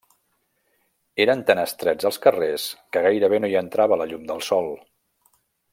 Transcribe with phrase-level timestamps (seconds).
[1.25, 2.65] Eren tan estrets els carrers
[2.97, 4.73] que gairebé no hi entrava la llum del sol.